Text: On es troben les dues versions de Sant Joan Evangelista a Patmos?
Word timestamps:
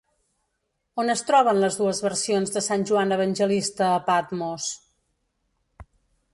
On 1.03 1.13
es 1.13 1.21
troben 1.27 1.59
les 1.63 1.77
dues 1.81 1.99
versions 2.05 2.55
de 2.57 2.65
Sant 2.69 2.87
Joan 2.93 3.15
Evangelista 3.19 3.93
a 3.93 4.03
Patmos? 4.11 4.73